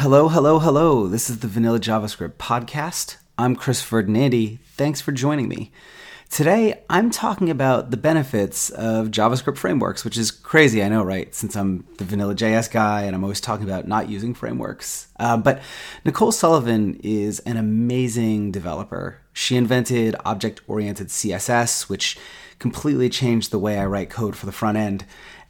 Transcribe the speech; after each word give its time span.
Hello, 0.00 0.28
hello, 0.28 0.60
hello. 0.60 1.08
This 1.08 1.28
is 1.28 1.40
the 1.40 1.46
Vanilla 1.46 1.78
JavaScript 1.78 2.38
podcast. 2.38 3.18
I'm 3.36 3.54
Chris 3.54 3.84
Ferdinandi. 3.84 4.58
Thanks 4.74 5.02
for 5.02 5.12
joining 5.12 5.46
me. 5.46 5.72
Today, 6.30 6.84
I'm 6.88 7.10
talking 7.10 7.50
about 7.50 7.90
the 7.90 7.96
benefits 7.96 8.70
of 8.70 9.08
JavaScript 9.08 9.58
frameworks, 9.58 10.04
which 10.04 10.16
is 10.16 10.30
crazy, 10.30 10.80
I 10.80 10.88
know, 10.88 11.02
right? 11.02 11.34
Since 11.34 11.56
I'm 11.56 11.84
the 11.98 12.04
vanilla 12.04 12.36
JS 12.36 12.70
guy 12.70 13.02
and 13.02 13.16
I'm 13.16 13.24
always 13.24 13.40
talking 13.40 13.66
about 13.66 13.88
not 13.88 14.08
using 14.08 14.32
frameworks. 14.32 15.08
Uh, 15.18 15.36
but 15.36 15.60
Nicole 16.04 16.30
Sullivan 16.30 17.00
is 17.02 17.40
an 17.40 17.56
amazing 17.56 18.52
developer. 18.52 19.18
She 19.32 19.56
invented 19.56 20.14
object 20.24 20.60
oriented 20.68 21.08
CSS, 21.08 21.88
which 21.88 22.16
completely 22.60 23.08
changed 23.08 23.50
the 23.50 23.58
way 23.58 23.76
I 23.76 23.86
write 23.86 24.08
code 24.08 24.36
for 24.36 24.46
the 24.46 24.52
front 24.52 24.78
end 24.78 25.04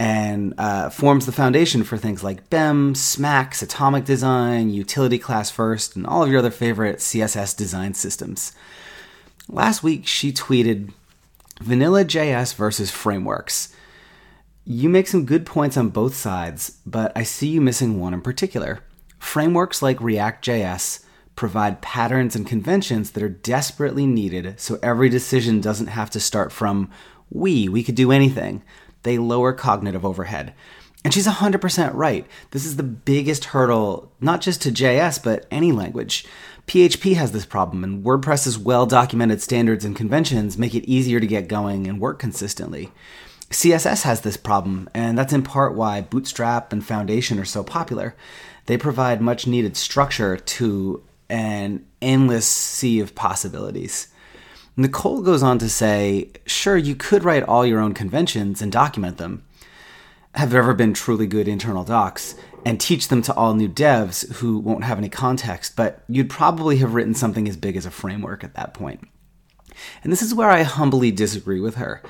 and 0.00 0.54
uh, 0.58 0.90
forms 0.90 1.24
the 1.24 1.30
foundation 1.32 1.84
for 1.84 1.96
things 1.96 2.24
like 2.24 2.50
BEM, 2.50 2.94
SMACSS, 2.94 3.62
Atomic 3.62 4.04
Design, 4.04 4.70
Utility 4.70 5.20
Class 5.20 5.52
First, 5.52 5.94
and 5.94 6.04
all 6.04 6.24
of 6.24 6.30
your 6.30 6.40
other 6.40 6.50
favorite 6.50 6.98
CSS 6.98 7.56
design 7.56 7.94
systems. 7.94 8.52
Last 9.48 9.82
week, 9.82 10.06
she 10.06 10.32
tweeted 10.32 10.92
Vanilla 11.60 12.04
JS 12.04 12.54
versus 12.54 12.90
frameworks. 12.90 13.74
You 14.64 14.88
make 14.88 15.06
some 15.06 15.26
good 15.26 15.44
points 15.44 15.76
on 15.76 15.90
both 15.90 16.14
sides, 16.14 16.78
but 16.86 17.12
I 17.14 17.22
see 17.22 17.48
you 17.48 17.60
missing 17.60 18.00
one 18.00 18.14
in 18.14 18.22
particular. 18.22 18.80
Frameworks 19.18 19.82
like 19.82 20.00
React.js 20.00 21.04
provide 21.36 21.82
patterns 21.82 22.34
and 22.34 22.46
conventions 22.46 23.10
that 23.10 23.22
are 23.22 23.28
desperately 23.28 24.06
needed 24.06 24.58
so 24.60 24.78
every 24.82 25.08
decision 25.08 25.60
doesn't 25.60 25.88
have 25.88 26.10
to 26.10 26.20
start 26.20 26.52
from 26.52 26.90
we, 27.30 27.68
we 27.68 27.82
could 27.82 27.96
do 27.96 28.12
anything 28.12 28.62
they 29.02 29.18
lower 29.18 29.52
cognitive 29.52 30.04
overhead. 30.04 30.54
And 31.04 31.12
she's 31.12 31.26
100% 31.26 31.90
right. 31.92 32.26
This 32.50 32.64
is 32.64 32.76
the 32.76 32.82
biggest 32.82 33.46
hurdle, 33.46 34.10
not 34.20 34.40
just 34.40 34.62
to 34.62 34.72
JS, 34.72 35.22
but 35.22 35.46
any 35.50 35.70
language. 35.70 36.24
PHP 36.66 37.14
has 37.14 37.32
this 37.32 37.44
problem, 37.44 37.84
and 37.84 38.02
WordPress's 38.02 38.58
well 38.58 38.86
documented 38.86 39.42
standards 39.42 39.84
and 39.84 39.94
conventions 39.94 40.56
make 40.56 40.74
it 40.74 40.88
easier 40.90 41.20
to 41.20 41.26
get 41.26 41.46
going 41.46 41.86
and 41.86 42.00
work 42.00 42.18
consistently. 42.18 42.90
CSS 43.50 44.02
has 44.02 44.22
this 44.22 44.38
problem, 44.38 44.88
and 44.94 45.16
that's 45.18 45.34
in 45.34 45.42
part 45.42 45.74
why 45.74 46.00
Bootstrap 46.00 46.72
and 46.72 46.84
Foundation 46.84 47.38
are 47.38 47.44
so 47.44 47.62
popular. 47.62 48.16
They 48.64 48.78
provide 48.78 49.20
much 49.20 49.46
needed 49.46 49.76
structure 49.76 50.38
to 50.38 51.02
an 51.28 51.84
endless 52.00 52.46
sea 52.46 53.00
of 53.00 53.14
possibilities. 53.14 54.08
Nicole 54.76 55.22
goes 55.22 55.42
on 55.42 55.58
to 55.58 55.68
say, 55.68 56.30
sure, 56.46 56.76
you 56.76 56.96
could 56.96 57.22
write 57.22 57.44
all 57.44 57.64
your 57.64 57.78
own 57.78 57.94
conventions 57.94 58.60
and 58.60 58.72
document 58.72 59.18
them. 59.18 59.44
Have 60.34 60.54
ever 60.54 60.74
been 60.74 60.94
truly 60.94 61.26
good 61.26 61.46
internal 61.46 61.84
docs 61.84 62.34
and 62.64 62.80
teach 62.80 63.08
them 63.08 63.22
to 63.22 63.34
all 63.34 63.54
new 63.54 63.68
devs 63.68 64.30
who 64.34 64.58
won't 64.58 64.84
have 64.84 64.98
any 64.98 65.08
context, 65.08 65.76
but 65.76 66.02
you'd 66.08 66.30
probably 66.30 66.78
have 66.78 66.94
written 66.94 67.14
something 67.14 67.48
as 67.48 67.56
big 67.56 67.76
as 67.76 67.86
a 67.86 67.90
framework 67.90 68.42
at 68.42 68.54
that 68.54 68.74
point. 68.74 69.06
And 70.02 70.12
this 70.12 70.22
is 70.22 70.34
where 70.34 70.50
I 70.50 70.62
humbly 70.62 71.10
disagree 71.10 71.60
with 71.60 71.76
her. 71.76 72.02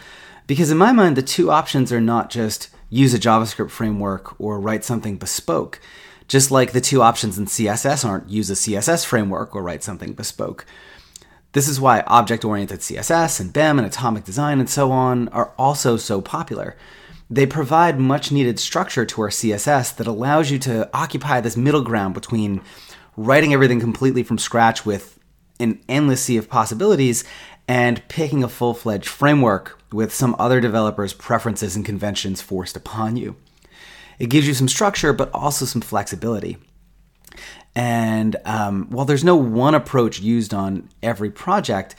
Because 0.46 0.70
in 0.70 0.78
my 0.78 0.92
mind, 0.92 1.16
the 1.16 1.22
two 1.22 1.50
options 1.50 1.92
are 1.92 2.00
not 2.00 2.30
just 2.30 2.68
use 2.88 3.12
a 3.14 3.18
JavaScript 3.18 3.70
framework 3.70 4.38
or 4.40 4.60
write 4.60 4.84
something 4.84 5.16
bespoke. 5.16 5.80
Just 6.28 6.50
like 6.50 6.72
the 6.72 6.80
two 6.80 7.02
options 7.02 7.36
in 7.38 7.46
CSS 7.46 8.06
aren't 8.06 8.30
use 8.30 8.50
a 8.50 8.54
CSS 8.54 9.04
framework 9.04 9.54
or 9.54 9.62
write 9.62 9.82
something 9.82 10.12
bespoke. 10.12 10.64
This 11.52 11.68
is 11.68 11.80
why 11.80 12.00
object 12.06 12.44
oriented 12.44 12.80
CSS 12.80 13.40
and 13.40 13.52
BEM 13.52 13.78
and 13.78 13.86
atomic 13.86 14.24
design 14.24 14.60
and 14.60 14.68
so 14.68 14.90
on 14.90 15.28
are 15.28 15.52
also 15.58 15.96
so 15.96 16.20
popular. 16.20 16.76
They 17.30 17.46
provide 17.46 17.98
much 17.98 18.30
needed 18.30 18.58
structure 18.58 19.06
to 19.06 19.22
our 19.22 19.30
CSS 19.30 19.96
that 19.96 20.06
allows 20.06 20.50
you 20.50 20.58
to 20.60 20.88
occupy 20.92 21.40
this 21.40 21.56
middle 21.56 21.82
ground 21.82 22.14
between 22.14 22.60
writing 23.16 23.52
everything 23.52 23.80
completely 23.80 24.22
from 24.22 24.38
scratch 24.38 24.84
with 24.84 25.18
an 25.58 25.80
endless 25.88 26.22
sea 26.22 26.36
of 26.36 26.48
possibilities 26.48 27.24
and 27.66 28.06
picking 28.08 28.44
a 28.44 28.48
full 28.48 28.74
fledged 28.74 29.08
framework 29.08 29.78
with 29.92 30.12
some 30.12 30.36
other 30.38 30.60
developers' 30.60 31.12
preferences 31.12 31.76
and 31.76 31.84
conventions 31.84 32.42
forced 32.42 32.76
upon 32.76 33.16
you. 33.16 33.36
It 34.18 34.28
gives 34.28 34.46
you 34.46 34.54
some 34.54 34.68
structure, 34.68 35.12
but 35.12 35.30
also 35.32 35.64
some 35.64 35.80
flexibility. 35.80 36.58
And 37.74 38.36
um, 38.44 38.86
while 38.90 39.04
there's 39.04 39.24
no 39.24 39.36
one 39.36 39.74
approach 39.74 40.20
used 40.20 40.54
on 40.54 40.88
every 41.02 41.30
project, 41.30 41.94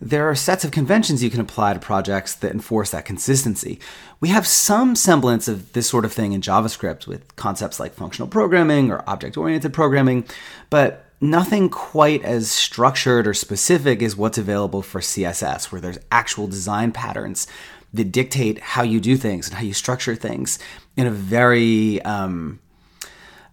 there 0.00 0.28
are 0.28 0.34
sets 0.34 0.64
of 0.64 0.70
conventions 0.70 1.22
you 1.22 1.30
can 1.30 1.40
apply 1.40 1.74
to 1.74 1.80
projects 1.80 2.34
that 2.36 2.52
enforce 2.52 2.90
that 2.90 3.04
consistency. 3.04 3.78
We 4.20 4.28
have 4.28 4.46
some 4.46 4.96
semblance 4.96 5.48
of 5.48 5.72
this 5.72 5.88
sort 5.88 6.04
of 6.04 6.12
thing 6.12 6.32
in 6.32 6.40
JavaScript 6.40 7.06
with 7.06 7.36
concepts 7.36 7.78
like 7.80 7.94
functional 7.94 8.28
programming 8.28 8.90
or 8.90 9.04
object 9.08 9.36
oriented 9.36 9.72
programming, 9.72 10.24
but 10.70 11.04
nothing 11.20 11.68
quite 11.68 12.22
as 12.24 12.50
structured 12.50 13.26
or 13.26 13.34
specific 13.34 14.02
as 14.02 14.16
what's 14.16 14.38
available 14.38 14.82
for 14.82 15.00
CSS, 15.00 15.72
where 15.72 15.80
there's 15.80 15.98
actual 16.10 16.46
design 16.46 16.92
patterns 16.92 17.46
that 17.92 18.10
dictate 18.10 18.58
how 18.60 18.82
you 18.82 19.00
do 19.00 19.16
things 19.16 19.48
and 19.48 19.56
how 19.56 19.62
you 19.62 19.72
structure 19.72 20.16
things 20.16 20.58
in 20.96 21.06
a 21.06 21.10
very 21.10 22.02
um, 22.02 22.58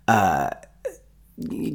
uh, 0.07 0.50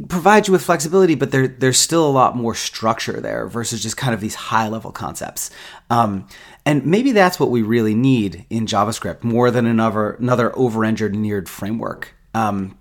provides 0.09 0.49
you 0.49 0.53
with 0.53 0.63
flexibility, 0.63 1.15
but 1.15 1.31
there, 1.31 1.49
there's 1.49 1.79
still 1.79 2.07
a 2.07 2.11
lot 2.11 2.37
more 2.37 2.55
structure 2.55 3.21
there 3.21 3.49
versus 3.49 3.83
just 3.83 3.97
kind 3.97 4.15
of 4.15 4.21
these 4.21 4.35
high 4.35 4.69
level 4.69 4.93
concepts. 4.93 5.51
Um, 5.91 6.29
and 6.65 6.85
maybe 6.85 7.13
that's 7.13 7.41
what 7.41 7.51
we 7.51 7.63
really 7.63 7.95
need 7.95 8.45
in 8.51 8.67
JavaScript 8.67 9.25
more 9.25 9.51
than 9.51 9.67
another 9.67 10.13
another 10.13 10.57
over 10.59 10.85
engineered 10.85 11.49
framework. 11.49 12.15
Um, 12.35 12.79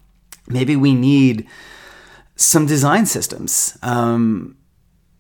maybe 0.48 0.76
we 0.76 0.94
need 0.94 1.48
some 2.36 2.66
design 2.66 3.06
systems, 3.06 3.78
um, 3.82 4.58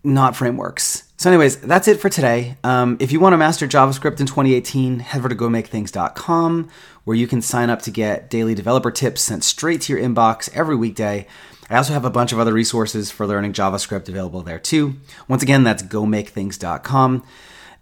not 0.05 0.35
frameworks. 0.35 1.03
So, 1.17 1.29
anyways, 1.29 1.61
that's 1.61 1.87
it 1.87 1.99
for 1.99 2.09
today. 2.09 2.57
Um, 2.63 2.97
if 2.99 3.11
you 3.11 3.19
want 3.19 3.33
to 3.33 3.37
master 3.37 3.67
JavaScript 3.67 4.19
in 4.19 4.25
2018, 4.25 4.99
head 4.99 5.19
over 5.19 5.29
to 5.29 5.35
gomakethings.com 5.35 6.69
where 7.05 7.15
you 7.15 7.27
can 7.27 7.41
sign 7.41 7.69
up 7.69 7.81
to 7.83 7.91
get 7.91 8.29
daily 8.29 8.53
developer 8.53 8.91
tips 8.91 9.21
sent 9.21 9.43
straight 9.43 9.81
to 9.81 9.93
your 9.93 10.01
inbox 10.01 10.49
every 10.53 10.75
weekday. 10.75 11.25
I 11.69 11.77
also 11.77 11.93
have 11.93 12.05
a 12.05 12.09
bunch 12.09 12.31
of 12.31 12.39
other 12.39 12.53
resources 12.53 13.11
for 13.11 13.25
learning 13.25 13.53
JavaScript 13.53 14.09
available 14.09 14.41
there 14.41 14.59
too. 14.59 14.95
Once 15.27 15.41
again, 15.41 15.63
that's 15.63 15.83
gomakethings.com. 15.83 17.23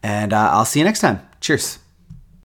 And 0.04 0.34
uh, 0.34 0.50
I'll 0.52 0.66
see 0.66 0.80
you 0.80 0.86
next 0.86 1.00
time. 1.00 1.28
Cheers. 1.42 1.83